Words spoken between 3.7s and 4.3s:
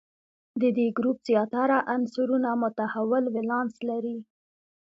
لري.